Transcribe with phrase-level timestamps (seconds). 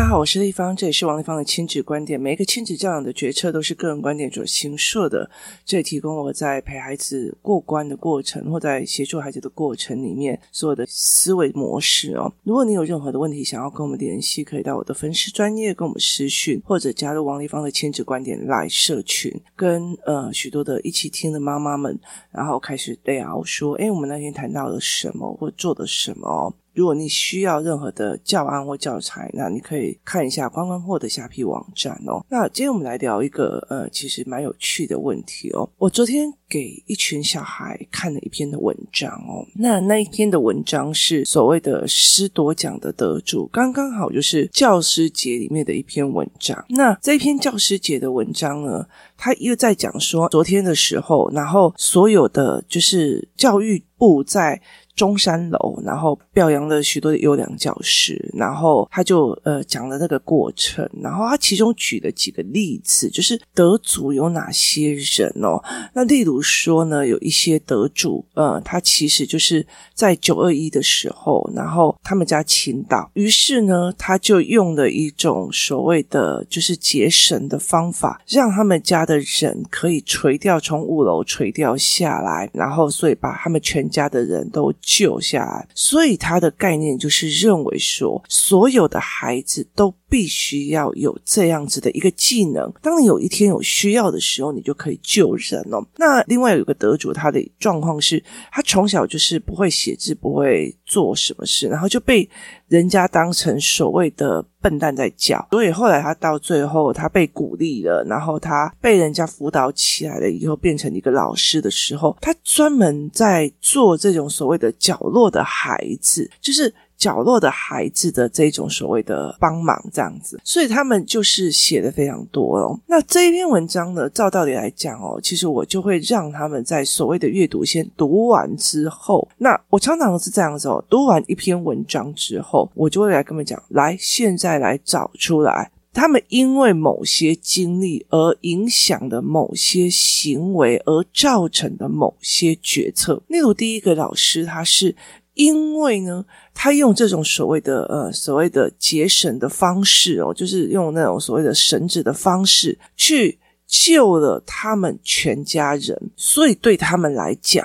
[0.00, 2.18] 大家好，我是丽芳，这里是王丽芳的亲子观点。
[2.18, 5.30] 每一个亲子教养的决策都是个人观点所形设的，
[5.62, 12.32] 这里提供我在陪孩子过关的过程，或在协助孩子的过程里面所有的思维模式哦。
[12.44, 26.54] 如果你有任何的问题想要跟我们联系，可以到我的粉丝专业跟我们私讯，或者加入王丽芳的亲子观点来社群，跟呃许多的一起听的妈妈们，然后开始聊说，诶，我们那天谈到了什么，或做了什么。
[26.72, 32.24] 如果你需要任何的教案或教材，那你可以看一下关关破的虾皮网站哦。
[32.28, 35.68] 那今天我们来聊一个呃，其实蛮有趣的问题哦。
[35.78, 39.46] 我昨天给一群小孩看了一篇的文章哦。
[39.54, 46.62] 那那一篇的文章是所谓的师铎奖的得主，刚刚好就是教师节里面的一篇文章。
[46.68, 48.84] 那这篇教师节的文章呢，
[49.16, 54.60] 他又在讲说，昨天的时候，然后所有的就是教育部在。
[54.96, 65.58] 中山楼，然后表扬了许多的优良教师，然后他就呃讲了那个过程，然后他其中举了几个例子，就是得主有哪些人哦？
[65.94, 84.70] 那例如说呢，有一些得主，呃，他其实就是在九二一的时候，然后他们家倾倒，于是呢，他就用了一种所谓的就是结绳的方法，让他们家的人可以垂掉从五楼垂掉下来，然后所以把他们全家的人都。
[84.82, 92.70] 救下来，所以他的概念就是认为说，所有的孩子都必须要有这样子的一个技能。
[92.82, 95.80] 当你有一天有需要的时候，你就可以救人哦。
[95.96, 102.28] 那另外有一个得主，他的状况是他从小就是不会写字，不会做什么事，然后就被
[102.66, 105.46] 人家当成所谓的笨蛋在教。
[105.52, 116.74] 所以后来他到最后，他被鼓励了，然后他被人家辅导起来了以后，变成一个老师的时候，他专门在做这种所谓的角落的孩子，就是。
[117.00, 122.78] 角落的孩子的这种所谓的帮忙这样子，所以他们就是写的非常多哦。
[122.86, 143.22] 那这一篇文章呢，照道理来讲哦，其实我就会让他们在所谓的阅读先读完之后，那我常常是这样子哦，读完一篇文章之后，我就会来跟他们讲，来，现在来找出来他们因为某些经历而影响的某些行为而造成的某些决策。
[143.26, 144.94] 例如第一个老师，他是。
[145.34, 157.64] 因为呢，他用这种所谓的呃所谓的节省的方式哦，就是用那种所谓的绳子的方式去救了他们全家人，所以对他们来讲。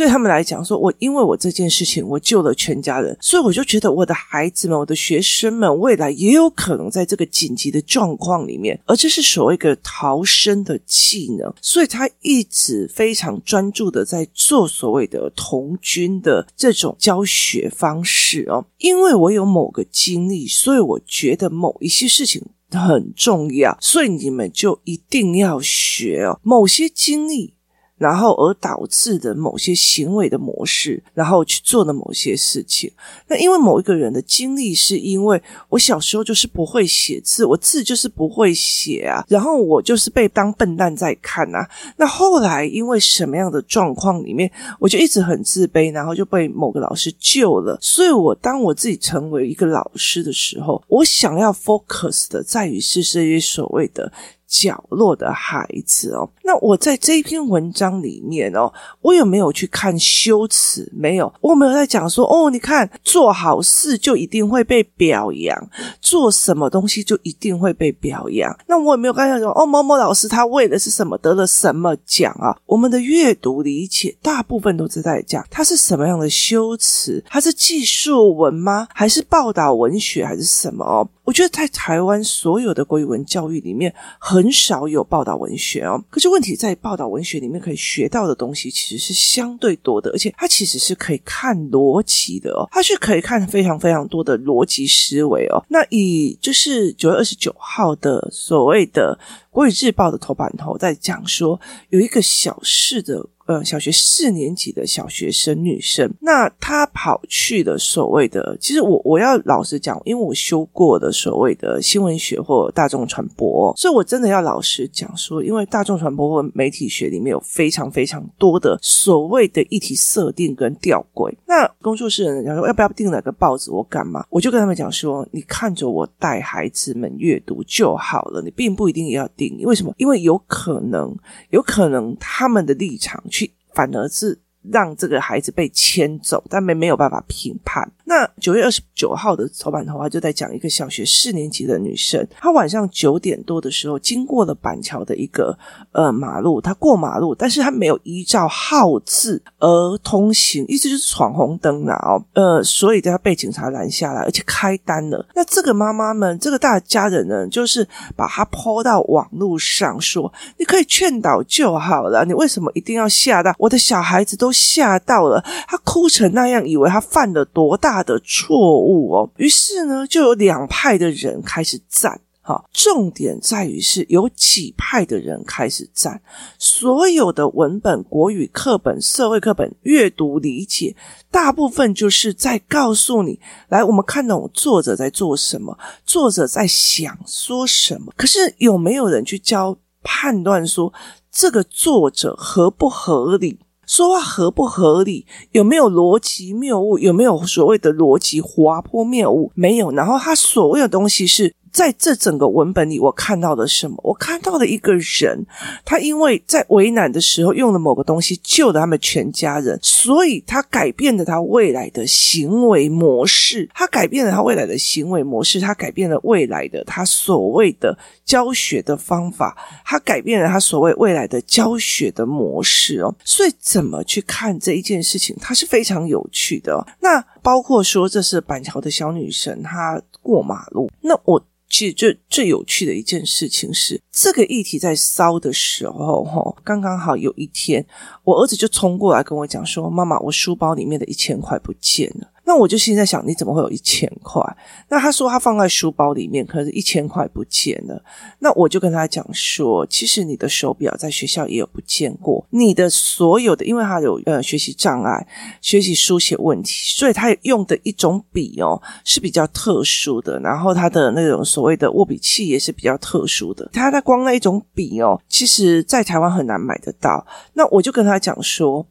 [0.00, 18.64] 对他们来讲，说我因为我这件事情，我救了全家人，所以我就觉得我的孩子们、我的学生们未来也有可能在这个紧急的状况里面，而这是所谓一个逃生的技能，所以他一直非常专注的在做所谓的童军的这种教学方式哦。
[18.78, 22.40] 因为我有某个经历，所以我觉得某一些事情
[22.70, 27.52] 很重要，所以你们就一定要学哦，某些经历。
[28.00, 32.90] 然后而导致的某些行为的模式，然后去做的某些事情。
[33.28, 41.68] 那因为某一个人的经历，是因为我小时候就是不会写字，我字就是不会写啊，然后我就是被当笨蛋在看啊。
[41.98, 47.76] 那后来因为什么样的状况里面，我就一直很自卑，然后就被某个老师救了。
[47.82, 54.10] 所以我当我自己成为一个老师的时候，我想要 focus 的在于是这些所谓的。
[54.50, 60.90] 角落的孩子哦，那我在这一篇文章里面哦，我有没有去看修辞？
[60.92, 65.56] 没有，我没有在讲说哦，你看做好事就一定会被表扬，
[66.00, 68.54] 做什么东西就一定会被表扬。
[68.66, 72.56] 那我也没有刚才说哦，某某老师他为的是什么，得了什么奖啊？
[72.66, 78.88] 我们的阅读理解大部分都是在讲他是什么样的修辞，他是记述文吗？
[78.92, 81.08] 还是报道文学，还是什么哦？
[81.22, 86.02] 我觉得在台湾所有的国语文教育里面，很很少有报道文学哦。
[86.08, 95.62] 可是问题在报道文学里面可以学到的东西其实是相对多的，而且它其实是可以看逻辑的哦，它是可以看非常非常多的逻辑思维哦。
[95.68, 99.18] 那以就是九月二十九号的所谓的
[99.50, 101.60] 国语日报的头版头在讲说，
[101.90, 103.26] 有一个小事的。
[103.50, 121.34] 呃，小学四年级的小学生女生，那她跑去的所谓的，其实我我要老实讲，因为我修过的所谓的新闻学或大众传播，所以我真的要老实讲说，因为大众传播或媒体学里面有非常非常多的所谓的议题设定跟吊诡。
[121.44, 124.24] 那工作室人讲说要不要订哪个报纸，我干嘛？
[124.30, 129.60] 我就跟他们讲说，你看着我带孩子们阅读就好了，你并不一定也要订。
[129.62, 129.92] 为什么？
[129.96, 131.12] 因为有可能，
[131.50, 133.39] 有可能他们的立场去。
[133.72, 134.38] 反而是
[134.70, 137.90] 让这个孩子被牵走，但没没有办法评判。
[138.10, 145.56] 那九月二十九号的头版头条就在讲一个小学四年级的女生，她晚上九点多的时候经过了板桥的一个
[145.92, 155.24] 呃马路，她过马路，但是她没有依照号志而通行，意思就是闯红灯了哦，呃，所以她被警察拦下来，而且开单了。
[155.36, 157.86] 那这个妈妈们，这个大家人呢，就是
[158.16, 169.30] 把她 po 到网络上说，你可以劝导就好了，你为什么一定要吓到我的小孩子都吓到了，他哭成那样，以为他犯了多大的错误哦。
[169.36, 172.20] 于是呢，就有两派的人开始站。
[172.42, 176.20] 哈，重点在于是有几派的人开始站。
[176.58, 180.96] 所有的文本、国语课本、社会课本阅读理解，
[181.30, 183.38] 大部分就是在告诉你：
[183.68, 188.10] 来，我们看懂作者在做什么，作者在想说什么。
[188.16, 190.90] 可是有没有人去教判断说
[191.30, 193.58] 这个作者合不合理？
[193.90, 195.26] 说话合不合理？
[195.50, 196.96] 有没有逻辑谬误？
[196.96, 199.50] 有没有所谓的逻辑滑坡谬误？
[199.56, 199.90] 没有。
[199.90, 201.56] 然后他所谓的东西是。
[201.72, 203.96] 在这整个文本里，我看到了什么？
[204.02, 205.46] 我看到了一个人，
[205.84, 213.68] 他因为在危难的时候用了某个东西救了他们全家人，所以他改变了他未来的行为模式。
[213.72, 223.14] 他改变了他未来的行为模式，他改变了未来的他所谓的教学的方法，他改变了他所谓未来的教学的模式哦。
[223.24, 226.86] 所以怎么去看这一件事情，它是非常有趣的哦。
[227.00, 231.44] 那包括说这是板桥的小女生，她过马路，那我。
[231.72, 237.86] 其实最最有趣的一件事情是，这个议题在烧的时候，哈，刚刚好有一天，
[238.24, 244.42] 我儿子就冲过来跟我讲说：“妈妈，我书包里面的一千块不见了。”那我就心在想，你怎么会有一千块？
[244.88, 248.02] 那他说他放在书包里面，可是一千块不见了。
[248.40, 252.44] 那我就跟他讲说，其实你的手表在学校也有不见过。
[252.50, 255.24] 你的所有的，因为他有呃学习障碍、
[255.60, 260.36] 学习书写问题，所以他用的一种笔哦是比较特殊的。
[260.40, 263.70] 然后他的那种所谓的握笔器也是比较特殊的。
[263.72, 267.24] 他的光那一种笔哦，其实在台湾很难买得到。
[267.52, 268.84] 那我就跟他讲说。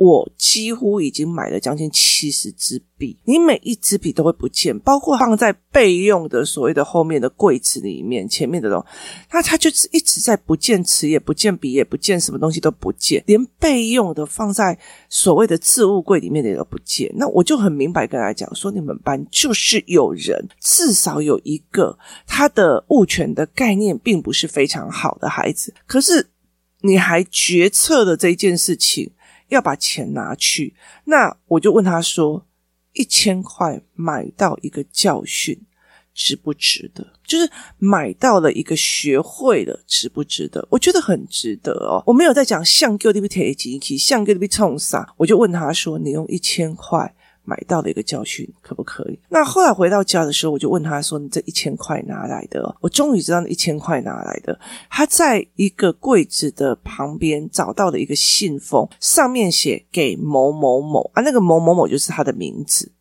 [0.00, 8.86] 我几乎已经买了将近七十支笔，你每一支笔都会不见，包括放在备用的所谓的后面的柜子里面，前面的东西，
[9.30, 14.78] 那它就是一直在不见词，也不见笔，也不见什么东西都不见，连备用的放在
[15.10, 17.12] 所谓的置物柜里面的也都不见。
[17.16, 26.26] 那我就很明白跟他讲说，你们班就是有人，至少有一个他的物权的概念并不是非常好的孩子，可是
[26.80, 29.10] 你还决策了这件事情。
[29.50, 30.74] 要把钱拿去，
[31.04, 32.46] 那我就问他说
[32.94, 35.60] ：“一千块买到一个教训，
[36.14, 37.06] 值不值得？
[37.24, 40.66] 就是买到了一个学会了，值不值得？
[40.70, 42.02] 我觉得很值得哦。
[42.06, 47.14] 我没有在讲像给你贴几期，像给你冲啥，我就问他说：你用一千块。”
[47.50, 49.18] 买到的一个教训，可不可以？
[49.28, 54.56] 那后来回到家的时候，我就问他说：“你这一千块拿来的？”我终于知道那一千块拿来的。
[54.88, 62.92] 他在一个柜子的旁边找到了一个信封，上面写给某某某啊，那个某某某就是他的名字。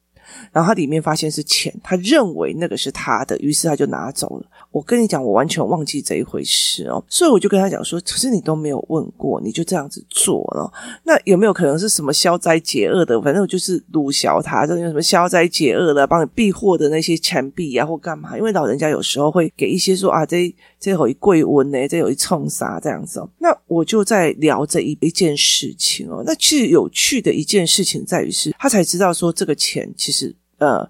[0.52, 4.46] 然后他里面发现是钱，他认为那个是他的，于是他就拿走了。
[4.72, 10.72] 我跟你讲，我完全忘记这一回事哦，所以我就跟他讲说，可是你都没有问过，你就这样子做了，
[11.04, 13.20] 那有没有可能是什么消灾解厄的？
[13.22, 18.38] 反正我就是鲁小他，这有什么消灾解厄的，帮你避祸的那些钱币啊，或干嘛？
[18.38, 23.30] 因为老人家有时候会给一些说啊，这这有一贵温呢，这有一冲啥这样子哦。
[23.38, 26.24] 那我就在聊这一一件事情哦。
[26.26, 30.90] 那其实有趣的一件事情在于是，他才知道说这个钱其实呃。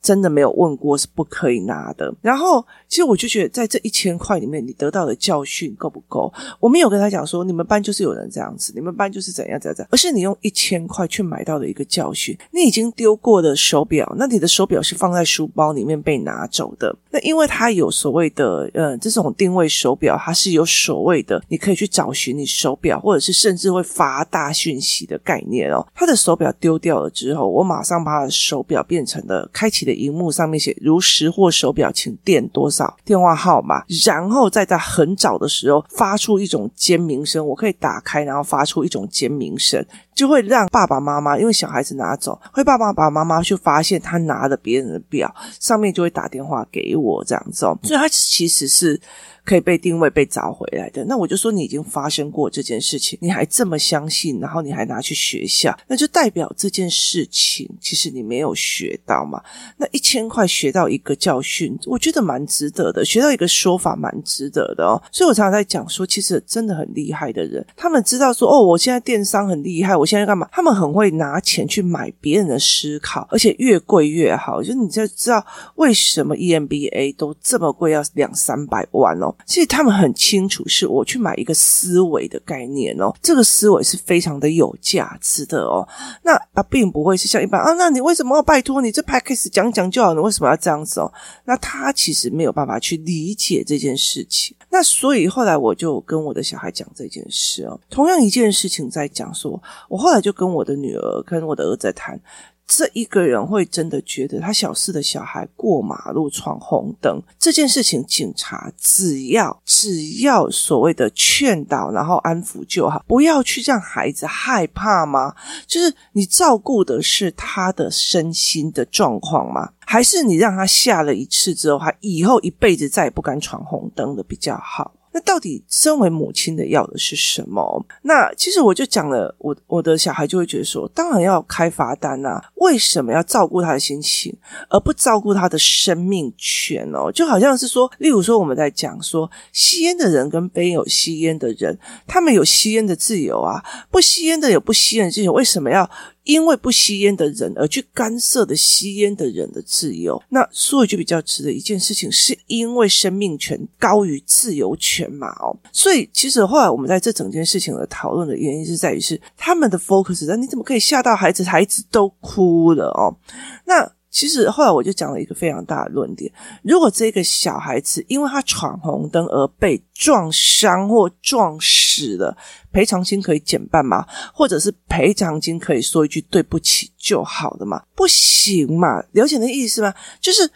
[0.00, 2.12] 真的没有问过是不可以拿的。
[2.22, 6.32] 然后，其实我就觉得，在这一千块里面，你得到的教训够不够？
[6.60, 12.36] 我没有跟他讲说，你们班就是有人这样子，你们班就是怎样怎样怎样，而是你用一千块去买到的一个教训。
[12.50, 16.94] 你已经丢过的手表，那你的手表是放在书包里面被拿走的。
[17.10, 25.86] 那因为它有所谓的，呃，这种定位手表，它是有所谓的，你可以去找寻你手表，或者是甚至会发大讯息的概念哦。
[25.94, 37.44] 他的手表丢掉了之后，我马上把他的手表变成了开启的荧幕上面写“如识货手表，请电多少电话号码”，然后再在很早的时候发出一种尖鸣声。
[37.44, 47.66] 我可以打开，然后发出一种尖鸣声，就会让爸爸妈妈，因为小孩子拿走，会爸爸爸妈妈去发现他拿了别人的表，上面就会打电话给我这样子。
[47.82, 49.00] 所以他其实是。
[49.48, 51.02] 可以被定位、被找回来的。
[51.06, 59.42] 那我就说你已经发生过这件事情，你还这么相信，然后你还拿去学校，那就代表这件事情其实你没有学到嘛。
[59.78, 65.00] 那一千块学到一个教训，我觉得蛮值得的，学到一个说法蛮值得的哦。
[65.10, 70.46] 所以我常常在讲说，其实真的很厉害的人，他们知道说哦，我现在电商很厉害，我现在干嘛？
[70.52, 74.62] 他们很会拿钱去买别人的思考，而且越贵越好。
[74.62, 75.44] 就你就知道
[75.76, 79.34] 为什么 EMBA 都这么贵，要两三百万哦。
[79.46, 85.86] 其实他们很清楚，是我去买一个思维的概念哦，这个思维是非常的有价值的哦。
[86.22, 90.12] 那啊，并不会是像一般啊，那你为什么要拜托你这 Podcast 讲讲就好？
[90.12, 91.12] 你为什么要这样子哦？
[91.44, 94.56] 那他其实没有办法去理解这件事情。
[94.70, 102.20] 那所以后来我就跟我的小孩讲这件事哦，同样一件事情在讲说，我后来就跟我的女儿跟我的儿子谈。
[102.68, 115.34] 这一个人会真的觉得他小四的小孩过马路闯红灯这件事情，警察只要只要所谓的劝导，然后安抚就好，不要去让孩子害怕吗？
[115.66, 119.70] 就是你照顾的是他的身心的状况吗？
[119.86, 124.92] 还是你让他下了一次之后，他以后一辈子再也不敢闯红灯的比较好？
[125.18, 127.84] 那到底身为母亲的要的是什么？
[128.02, 132.40] 那其实我就讲了，我我的小孩就会觉得说，当然要开罚单啊！
[132.54, 134.32] 为什么要照顾他的心情，
[134.70, 137.10] 而不照顾他的生命权哦？
[137.10, 143.60] 就好像是说，例如说我们在讲说，吸烟的人跟没有吸烟的人，他们有吸烟的自由啊，
[143.90, 145.90] 不吸烟的有不吸烟的自由，为什么要？
[146.28, 155.28] 因为不吸烟的人而去干涉的吸烟的人的自由，那所以就比较值的一件事情，是因为生命权高于自由权嘛？
[155.40, 163.16] 哦，所以其实后来我们在这整件事情的讨论的原因是在于是他们的 focus，那你怎么可以吓到孩子，孩子都哭了哦？
[163.64, 163.90] 那。
[164.10, 172.36] 其实后来我就讲了一个非常大的论点：如果这个小孩子因为他闯红灯而被撞伤或撞死了，
[172.72, 174.06] 赔偿金可以减半吗？
[174.32, 177.82] 或者是赔偿金可以说一句对不起就好了吗？
[177.94, 179.02] 不行嘛？
[179.12, 179.92] 了解那意思吗？
[180.20, 180.50] 就是。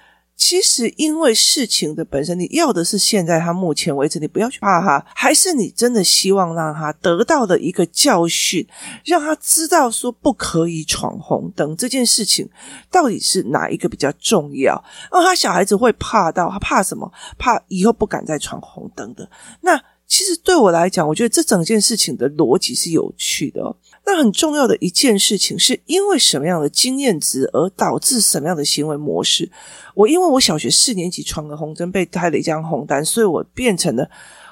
[0.45, 8.67] 其实，因为事情的本身，你要的是现在他目前为止，你不要去怕他，还是你真的希望让他得到的一个教训，
[9.05, 12.51] 让他知道说不可以闯红灯这件事情，
[12.91, 14.75] 到底是哪一个比较重要？
[15.13, 17.09] 而他小孩子会怕到他怕什么？
[17.39, 19.31] 怕以后不敢再闯红灯的。
[19.61, 23.77] 那其实对我来讲，我觉得这整件事情的逻辑是有趣的。
[24.05, 29.51] 那很重要的一件事情，是因为什么样的经验值而导致什么样的行为模式？
[29.95, 34.11] 我因为我小学四年级闯了红灯，被开了一张红单，所以我变成了。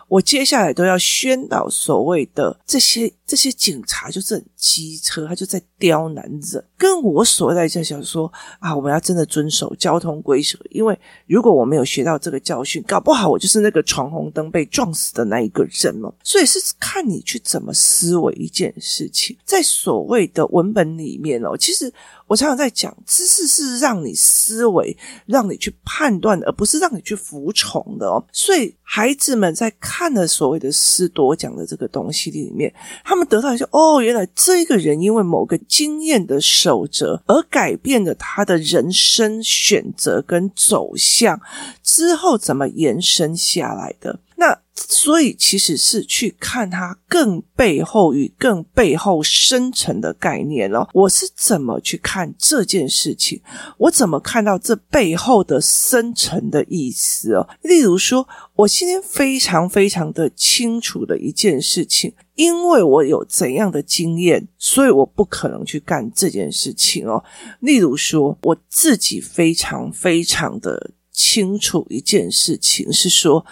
[0.08, 6.64] 我接下来都要宣导所谓的这些这些警察就是很机车，他就在刁难人。
[6.76, 16.14] 跟我所谓的在想说啊，我们要真的遵守交通规则，因为如果我没有学到这个教训，搞不好我就是那个闯红灯被撞死的那一个人了。
[16.22, 21.92] 所以是看你去怎么思维一件事情，在所谓的文本里面哦，其实。
[22.30, 28.24] 我常常在讲，知识是让你思维，让你去判断的，而不是让你去服从的哦。
[28.30, 32.72] 所以孩子们在看了所谓的师铎讲的这个东西里面，
[33.04, 41.40] 他们得到一些哦，原来这这一个人因为某个经验的守则而改变了他的人生选择跟走向，
[41.84, 44.18] 之后怎么延伸下来的。
[44.40, 50.88] 那所以其实是去看它更背后与更背后深层的概念哦。
[50.94, 53.38] 我是怎么去看这件事情？
[53.76, 57.46] 我怎么看到这背后的深层的意思哦？
[57.60, 67.22] 例如说，我今天非常非常的清楚的一件事情，因为我有怎样的经验，所以我不可能去干这件事情哦。
[67.60, 73.44] 例如说，我自己非常非常的清楚一件事情是说。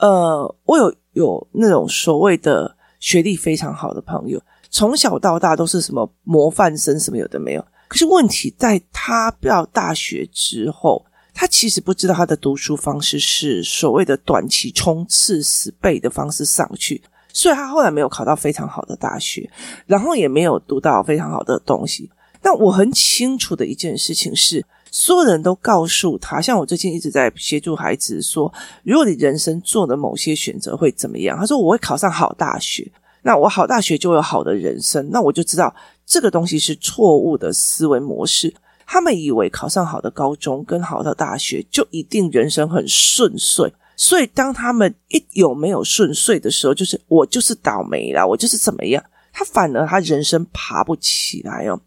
[0.00, 4.40] 呃，我有有那种所谓的学历非常好的朋友，
[4.70, 7.64] 从小到大都是什么模范生，什么有的没有。
[7.86, 11.04] 可是问题在他到大学之后，
[11.34, 17.02] 他其实不知道他的读书方式是所谓的短期冲刺死背的方式上去，
[17.32, 19.50] 所以他后来没有考到非常好的大学，
[19.86, 22.10] 然后也没有读到非常好的东西。
[22.40, 24.64] 但我很清楚的一件事情是。
[24.90, 31.38] 所有人都告诉他，像我最近一直在协助孩子说，如果你人生做的某些选择会怎么样？
[31.38, 32.90] 他说我会考上好大学，
[33.22, 38.52] 那我好大学就有好的人生，那我就知道这个东西是错误的思维模式。
[38.84, 49.00] 他们以为考上好的高中跟好的大学就一定人生很顺遂，所以当他们一有没有顺遂的时候，就是我就是倒霉啦，我就是怎么样，
[49.32, 51.80] 他反而他人生爬不起来哦。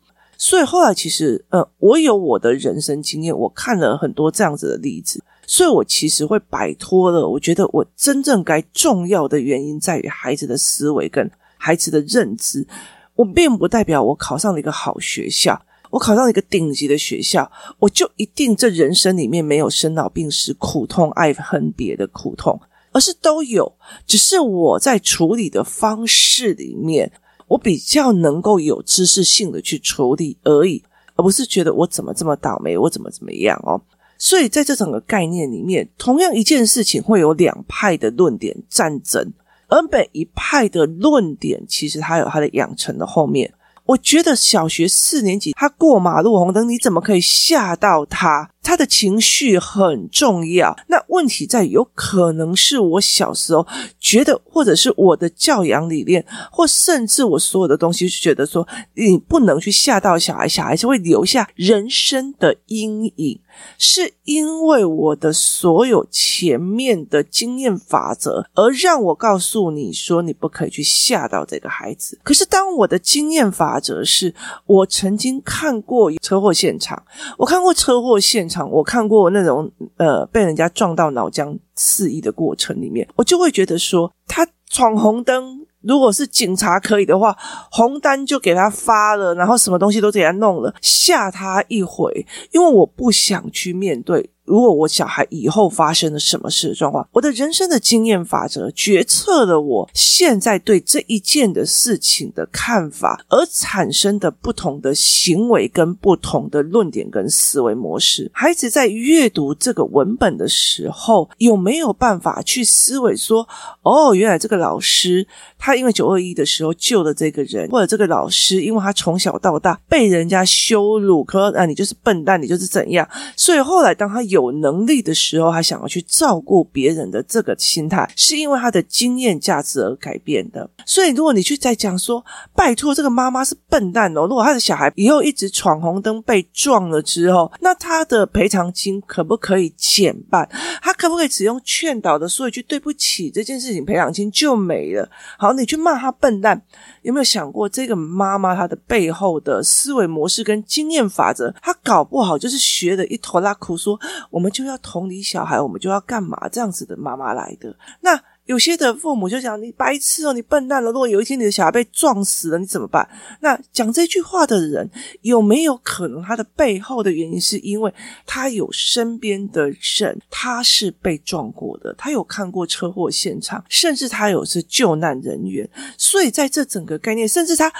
[0.45, 7.25] 所以后来其实，呃，我有我的人生经验，我看了很多这样子的例子，所以我其实会摆脱了。
[7.25, 12.67] 我觉得我真正该重要的原因在于孩子的思维跟孩子的认知。
[13.15, 15.57] 我并不代表我考上了一个好学校，
[15.89, 22.59] 我考上了一个顶级的学校，我就一定这人生里面没有生老病死、苦痛、爱恨别的苦痛，
[22.91, 23.73] 而是都有，
[24.05, 27.09] 只是我在处理的方式里面。
[27.47, 30.83] 我比较能够有知识性的去处理而已，
[31.15, 33.81] 而不是觉得我怎么这么倒霉，我怎么怎么样哦。
[34.17, 39.33] 所以在这整个概念里面，同样一件事情会有两派的论点战争，
[39.67, 43.53] 而每一派的论点其实它有它的养成的后面。
[43.85, 48.49] 我觉得小学四年级他过马路红灯，你怎么可以吓到他？
[48.63, 50.75] 他的情绪很重要。
[50.87, 53.67] 那问题在有可能是我小时候
[53.99, 63.39] 觉得，或者是我的教养理念，或甚至我所有的东西，是觉得说你不能去吓到小孩，小孩就会留下人生的阴影。
[63.77, 72.19] 是因为我的所有前面的经验法则，而让我告诉你说你不可以去吓到这个孩子。
[72.23, 74.33] 可是当我的经验法则是
[74.65, 77.03] 我曾经看过车祸现场，
[77.37, 85.62] 我看过车祸现场，我看过那种呃被人家撞到脑浆四溢的过程里面，我就会觉得说他闯红灯。
[85.83, 87.37] 如果是警察可以的话，
[87.69, 94.32] 红单就给他发了，然后什么东西都给他弄了，吓他一回，因为我不想去面对。
[94.45, 108.29] 如果我小孩以后发生了什么事的状况，我的人生的经验法则决策了我现在对这一件的事情的看法，而产生的不同的行为跟不同的论点跟思维模式。
[108.33, 113.47] 孩子在阅读这个文本的时候，有没有办法去思维说：
[113.83, 115.25] 哦，原来这个老师
[115.57, 123.07] 他因为九二一的时候救了这个人，或者这个老师因为他从小到大被人家羞辱，可啊你就是笨蛋，你就是怎样，
[123.37, 124.21] 所以后来当他。
[124.33, 130.69] 有能力的时候，他想要去照顾别人的这个心态，是因为他的经验价值而改变的。
[130.85, 132.23] 所以，如果你去再讲说，
[132.53, 140.49] 拜托这个妈妈是笨蛋哦，如果他的小孩以后一直闯红灯被撞了之后，那他的赔偿金可不可以减半？
[140.81, 145.09] 他可不可以只用劝导的说一句对不起，这件事情赔偿金就没了？
[145.37, 146.61] 好，你去骂他笨蛋，
[147.03, 151.53] 有没有想过这个妈妈她的背后的思维模式跟经验法则？
[151.61, 153.99] 她搞不好就是学的一拖拉苦说。
[154.29, 156.47] 我们就要同理小孩，我们就要干嘛？
[156.49, 157.75] 这样子的妈妈来的。
[158.01, 160.91] 那有些的父母就讲：“你白痴哦，你笨蛋了！
[160.91, 163.07] 如果有一天你的小孩被撞死了，你怎么办？”
[163.39, 164.89] 那讲这句话的人
[165.21, 167.93] 有没有可能他的背后的原因是因为
[168.25, 177.71] 他有身边的人他是被撞过的，他有看过车祸现场，甚至他有是救难人员，所以在这整个概念，甚至他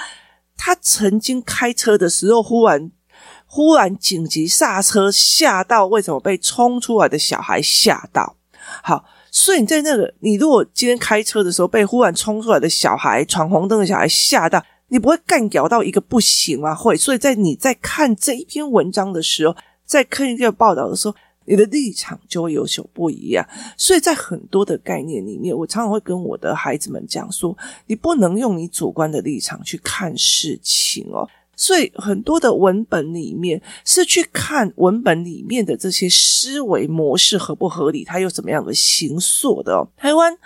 [0.56, 2.90] 他曾经开车的时候忽然。
[3.54, 8.34] 忽然紧急刹车，吓到为什么被冲出来的小孩吓到？
[8.82, 16.74] 好，所以你在那个，你如果今天开车的时候被忽然冲出来的小孩、闯红灯的小孩吓到，你不会干屌到一个不行吗？
[16.74, 16.96] 会。
[16.96, 19.54] 所以在你在看这一篇文章的时候，
[19.86, 21.14] 在看一个报道的时候，
[21.44, 23.46] 你的立场就会有所不一样。
[23.76, 31.28] 所以在很多的概念里面，我常常会跟我的孩子们讲说，你不能用你主观的立场去看事情哦。
[31.56, 39.88] 所以很多的文本里面是去看文本里面的这些思维模式合不合理，它有怎么样的形塑的哦。
[39.96, 40.36] 台湾。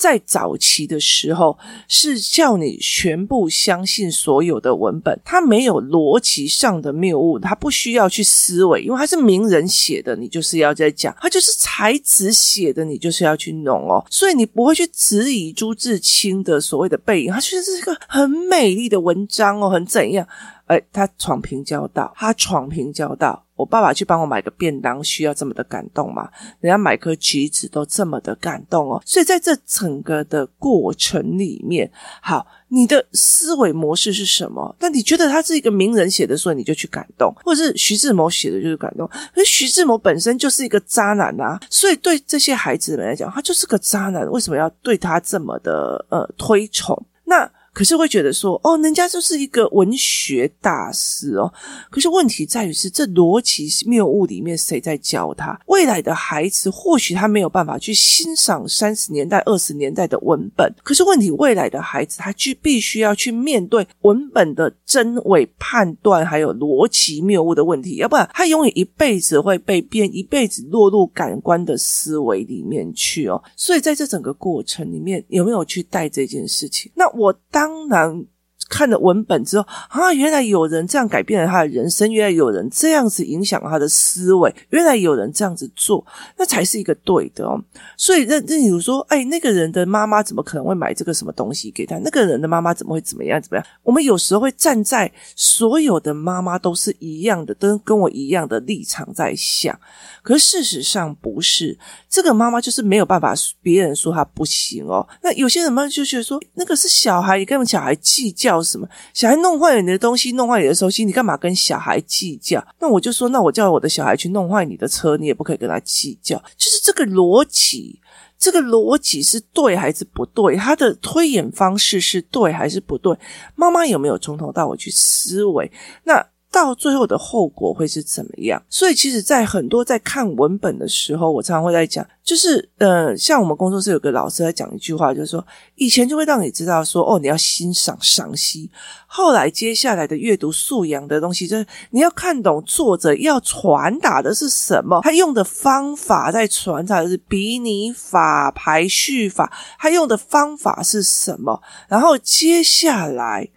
[0.00, 14.02] 在早期的时候，是叫你全部相信所有的文本，它没有逻辑上的谬误，它不需要去思维，因为它是名人写的，你就是要在讲；它就是才子写的，你就是要去弄哦。
[14.10, 20.26] 所以你不会去质疑朱自清的所谓的背影，它其实是一个很美丽的文章哦，很怎样？
[20.64, 23.44] 哎，他闯平交道，他闯平交道。
[23.60, 26.28] 我爸爸去帮我买个便当，需要这么的感动吗？
[26.60, 29.02] 人家买颗橘子都这么的感动哦。
[29.04, 31.90] 所以在这整个的过程里面，
[32.22, 34.74] 好，你的思维模式是什么？
[34.80, 39.06] 那你觉得他是一个名人写的，所以你就去感动，或者是徐志摩写的，就是感动。
[39.34, 46.96] 可是徐志摩本身就是一个渣男啊，所以对这些孩子们来讲，他就是个渣男，为什么要对他这么的呃推崇？
[47.24, 47.50] 那。
[47.72, 51.52] 可是会觉得说，哦，人家就是一个文学大师哦。
[51.88, 55.58] 可是问题在于是，这逻辑谬误里面谁在教他？
[55.66, 60.68] 未来的孩子或许他没有办法去欣赏三十年代、二十年代的文本。
[60.82, 73.40] 可是问题，未来的孩子他就必须要去面对文本的真伪判断，还有逻辑谬误的问题，要不然他永远一辈子会被骗，一辈子落入感官的思维里面去哦。
[73.54, 76.90] 所以在这整个过程里面，有没有去带这件事情？
[76.96, 77.59] 那我带。
[77.60, 78.26] 当然，
[78.70, 86.06] 看了文本之后啊，原来有人这样改变了他的人生，原来有人这样子影响他的思维，原来有人这样子做，
[86.38, 87.60] 那才是一个对的哦。
[87.96, 91.98] 所以，那那比如说，哎，那个人的妈妈怎么可能会买这个什么东西给他？
[91.98, 93.66] 那个人的妈妈怎么会怎么样怎么样？
[93.82, 99.76] 我们有时候会站在所有的妈妈都是一样的，都跟我一样的立场在想。
[100.22, 101.76] 可是事实上不是，
[102.08, 105.06] 这个妈妈就是没有办法，别人说她不行哦。
[105.22, 108.88] 那有些人嘛就觉得说，那个是小孩，你跟小孩计较什么？
[109.14, 112.64] 小孩弄坏了你的东西，弄坏你的手机，你干嘛跟小孩计较？
[112.78, 116.36] 那我就说，那我叫我的小孩去弄坏你的车，你也不可以跟他计较。
[116.56, 118.00] 就是这个逻辑，
[118.38, 120.56] 这个逻辑是对还是不对？
[120.56, 123.16] 他的推演方式是对还是不对？
[123.54, 125.70] 妈妈有没有从头到尾去思维？
[126.04, 126.26] 那？
[126.52, 128.60] 到最后的后果会是怎么样？
[128.68, 138.68] 所以，其实，在很多在看文本的时候，我常常会在讲，就是，呃，像我们工作室有个老师在讲一句话，就是说，以前就会让你知道说，哦，你要欣赏、赏析。
[139.06, 151.62] 后来，接下来的阅读素养的东西，就是你要看懂作者要传达的是什么，他用的方法在传达的是比拟法、排序法，他用的方法是什么？
[151.88, 153.48] 然后，接下来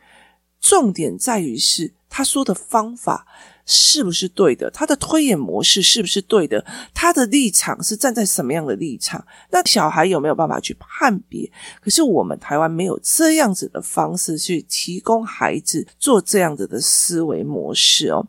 [0.62, 1.94] 重点在于是。
[2.16, 3.26] 他说的方法
[3.66, 4.70] 是不是对的？
[4.70, 6.64] 他的推演模式是不是对的？
[6.94, 9.26] 他的立场是站在什么样的立场？
[9.50, 11.52] 那小孩有没有办法去判别？
[11.82, 18.28] 可是我们台湾没有这样子的方式去提供孩子做这样子的思维模式哦，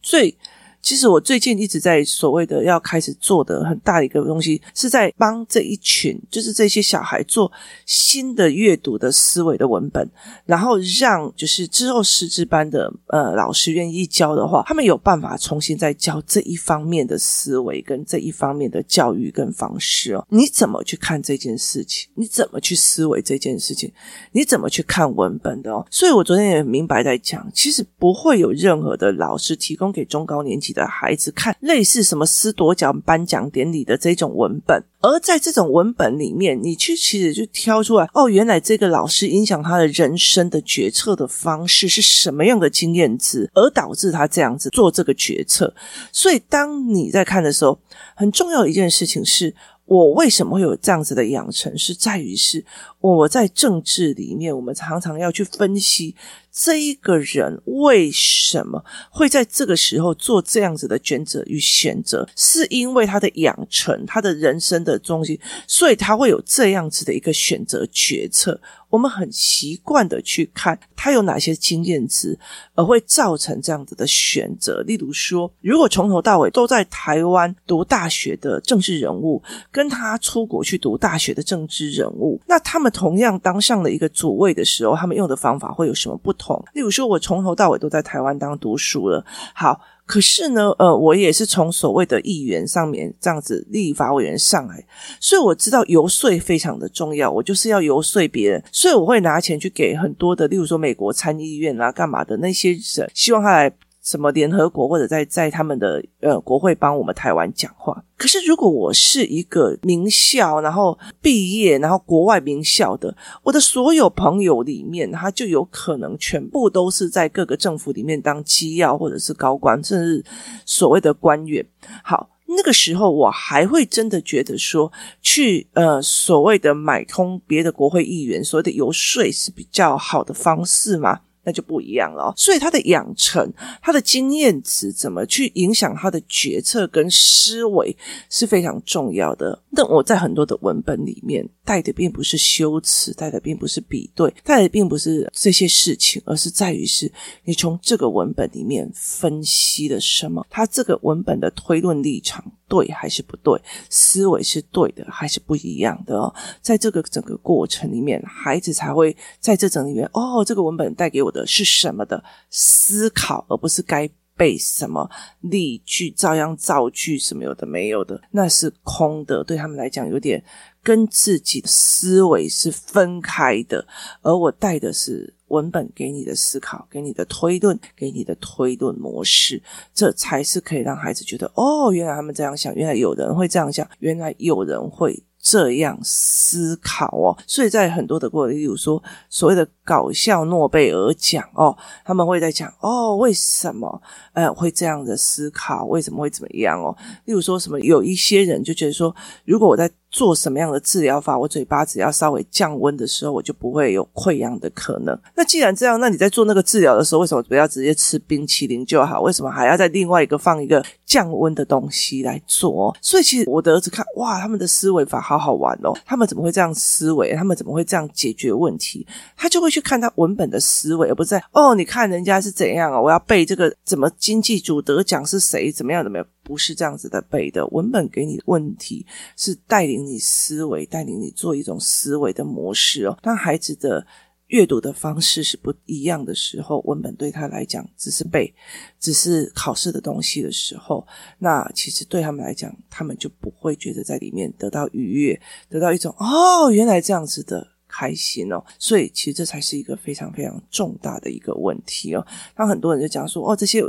[0.00, 0.38] 所以。
[0.84, 7.50] 其实我最近一直在所谓的要开始做的很大的一个东西，是在帮这一群，就是这些小孩做
[7.86, 10.06] 新的阅读的思维的文本，
[10.44, 20.26] 然后让就是之后师资班的呃老师愿意教的话，他们有办法重新再教这一方面的思维跟这一方面的教育跟方式哦。
[20.28, 22.10] 你怎么去看这件事情？
[22.14, 23.90] 你怎么去思维这件事情？
[24.32, 25.86] 你怎么去看文本的哦？
[25.90, 45.72] 所以我昨天也明白在讲，其实不会有任何的老师提供给中高年级的孩子看类似什么师铎奖颁奖典礼的这种文本，而在这种文本里面，你去其实就挑出来哦，原来这个老师影响他的人生的决策的方式是什么样的经验值，而导致他这样子做这个决策。
[46.12, 47.78] 所以，当你在看的时候，
[48.14, 49.54] 很重要一件事情是。
[49.86, 51.76] 我为什么会有这样子的养成？
[51.76, 52.64] 是在于是
[53.00, 56.14] 我在政治里面，我们常常要去分析
[56.54, 65.36] 这一个人为什么会在这个时候做这样子的抉择与选择，是因为他的养成，他的人生的中心，
[65.66, 68.60] 所以他会有这样子的一个选择决策。
[68.88, 72.38] 我们很习惯的去看他有哪些经验值，
[72.76, 74.82] 而会造成这样子的选择。
[74.82, 86.43] 例如说，如果从头到尾都在台湾读大学的政治人物，跟他出国去读大学的政治人物，那他们同样当上了一个主位的时候，他们用的方法会有什么不同？
[86.74, 89.80] 例如说，我从头到尾都在台湾当读书了，好。
[90.06, 94.84] 可是呢，呃，我也是从所谓的议员上面这样子立法委员上来，
[95.18, 97.30] 所以我知道游说非常的重要。
[97.30, 103.72] 我就是要游说别人，所以我会拿钱去给很多的，例如说美国参议院啊，干嘛的那些人，希望他来。
[104.04, 108.04] 什么联合国或者在在他们的呃国会帮我们台湾讲话。
[108.16, 120.24] 可是如果我是一个名校，然后毕业，然后国外名校的，我的所有朋友里面，他就有可能全部都是在各个政府里面当机要或者是高官，甚至
[120.66, 121.66] 所谓的官员。
[122.02, 131.20] 好，那个时候我还会真的觉得说，去呃所谓的买通别的国会议员，所谓的游说是比较好的方式吗？
[131.44, 133.52] 那就不一样了，所以他的养成，
[133.82, 137.96] 他的经验值怎么去影响他的决策跟思维
[138.30, 139.62] 是非常重要的。
[139.74, 147.10] 但我在很多的文本里面带的并不是修辞，带的并不是比对，带的并不是这些事情，而是在于是
[147.44, 152.44] 你从这个文本里面分析了什么，他这个文本的推论立场。
[152.68, 153.60] 对还是不对？
[153.90, 156.34] 思维是对的还是不一样的哦？
[156.60, 165.08] 在这个整个过程里面，孩子才会在这整里面哦，这个文本带给我的是什么的思考，而不是该背什么
[165.40, 169.44] 例句、照样造句什么有的没有的，那是空的。
[169.44, 170.42] 对他们来讲，有点
[170.82, 173.86] 跟自己的思维是分开的，
[174.22, 175.34] 而我带的是。
[175.54, 179.62] 文本给你的思考，给你的推论，给你的推论模式，
[179.94, 187.36] 这才是可以让孩子觉得哦，原来他们这样想，原来有人会这样想，原来有人会这样思考哦。
[187.46, 194.00] 所以在很多的过程，例如说所谓的搞笑诺贝尔奖哦，他们会在讲哦，为什么
[194.32, 195.84] 呃会这样的思考？
[195.84, 196.96] 为什么会怎么样哦？
[197.26, 205.18] 例如说什么，有一些人就觉得说，如果我在做什么样的治疗法，我嘴巴只要稍微降温的时候，我就不会有溃疡的可能。
[205.34, 209.20] 那既然这样，那你在做那个治疗的时候，为什么不要直接吃冰淇淋就好？
[209.20, 212.96] 为什么还要在另外一个放一个降温的东西来做？
[213.00, 217.34] 所以其实我的儿子看，哇，他们的思维法好好玩哦，他们怎么会这样思维？
[217.34, 219.04] 他们怎么会这样解决问题？
[219.36, 225.72] 他就会去看他文本的思维，而不是在哦，你看人家是怎样哦，我要背这个怎么经济组得奖是谁？
[225.72, 226.04] 怎么样？
[226.04, 226.24] 怎么样？
[226.44, 229.04] 不是这样子的背的，文本给你的问题
[229.36, 233.18] 是带领你思维，带领你做一种思维的模式哦。
[233.20, 234.06] 当孩子的
[234.46, 238.54] 阅读的方式是不一样的时候，文本对他来讲只是背，
[239.00, 241.04] 只是考试的东西的时候，
[241.38, 247.73] 那其实对他们来讲，他们就不会觉得在里面得到愉悦，得到一种哦，原来这样子的。
[247.94, 252.26] 开心哦，所以其实这才是一个非常非常重大的一个问题哦。
[252.56, 253.80] 当很多人就讲说，哦，这些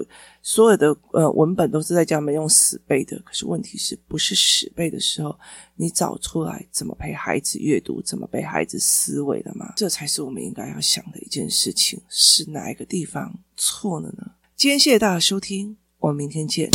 [0.44, 5.36] 所有的呃文本都是在教他们用死背的，可是问题是不是死背的时候，
[5.76, 9.74] 你找出来怎么陪孩子阅读，怎么陪孩子思维的吗？
[9.76, 12.00] 这才是我们应该要想的一件事情。
[12.08, 14.32] 是哪一个地方错了呢？
[14.56, 16.70] 今天谢谢大家收听，我们明天见。